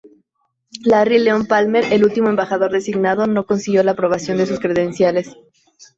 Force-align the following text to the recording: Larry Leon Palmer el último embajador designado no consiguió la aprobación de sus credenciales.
Larry 0.83 1.19
Leon 1.19 1.45
Palmer 1.45 1.85
el 1.93 2.03
último 2.03 2.27
embajador 2.29 2.71
designado 2.71 3.27
no 3.27 3.45
consiguió 3.45 3.83
la 3.83 3.91
aprobación 3.91 4.37
de 4.39 4.47
sus 4.47 4.59
credenciales. 4.59 5.37